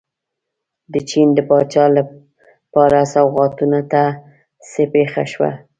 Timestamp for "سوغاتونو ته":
3.13-4.03